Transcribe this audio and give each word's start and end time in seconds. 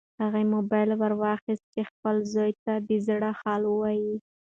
هغې 0.23 0.43
موبایل 0.53 0.89
ورواخیست 1.01 1.65
چې 1.73 1.81
خپل 1.89 2.15
زوی 2.33 2.51
ته 2.63 2.73
د 2.87 2.89
زړه 3.07 3.29
حال 3.39 3.61
ووایي. 3.67 4.15